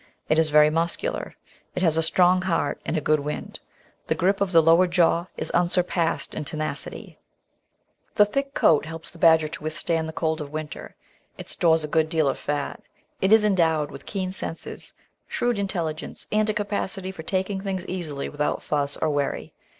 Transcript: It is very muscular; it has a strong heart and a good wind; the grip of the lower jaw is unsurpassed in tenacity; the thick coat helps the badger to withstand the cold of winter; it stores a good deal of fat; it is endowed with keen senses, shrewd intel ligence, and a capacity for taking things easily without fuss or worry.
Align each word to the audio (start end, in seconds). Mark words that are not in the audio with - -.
It 0.29 0.39
is 0.39 0.49
very 0.49 0.71
muscular; 0.71 1.35
it 1.75 1.83
has 1.83 1.95
a 1.95 2.01
strong 2.01 2.41
heart 2.41 2.81
and 2.87 2.97
a 2.97 3.01
good 3.01 3.19
wind; 3.19 3.59
the 4.07 4.15
grip 4.15 4.41
of 4.41 4.51
the 4.51 4.63
lower 4.63 4.87
jaw 4.87 5.27
is 5.37 5.51
unsurpassed 5.51 6.33
in 6.33 6.43
tenacity; 6.43 7.19
the 8.15 8.25
thick 8.25 8.55
coat 8.55 8.87
helps 8.87 9.11
the 9.11 9.19
badger 9.19 9.47
to 9.49 9.63
withstand 9.63 10.09
the 10.09 10.13
cold 10.13 10.41
of 10.41 10.51
winter; 10.51 10.95
it 11.37 11.49
stores 11.49 11.83
a 11.83 11.87
good 11.87 12.09
deal 12.09 12.27
of 12.27 12.39
fat; 12.39 12.81
it 13.21 13.31
is 13.31 13.43
endowed 13.43 13.91
with 13.91 14.07
keen 14.07 14.31
senses, 14.31 14.93
shrewd 15.27 15.57
intel 15.57 15.93
ligence, 15.93 16.25
and 16.31 16.49
a 16.49 16.53
capacity 16.55 17.11
for 17.11 17.21
taking 17.21 17.61
things 17.61 17.85
easily 17.85 18.27
without 18.27 18.63
fuss 18.63 18.97
or 18.97 19.09
worry. 19.11 19.53